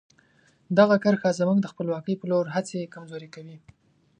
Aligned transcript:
دغه 0.77 0.95
کرښه 1.03 1.29
زموږ 1.39 1.57
د 1.61 1.65
خپلواکۍ 1.73 2.15
په 2.17 2.25
لور 2.31 2.45
هڅې 2.55 2.91
کمزوري 2.93 3.29
کوي. 3.35 3.57